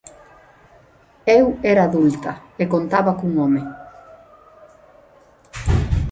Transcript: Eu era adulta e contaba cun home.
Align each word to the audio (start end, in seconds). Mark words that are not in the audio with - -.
Eu 1.37 1.45
era 1.71 1.81
adulta 1.83 2.31
e 2.61 2.63
contaba 2.73 3.17
cun 3.19 3.31
home. 3.39 3.63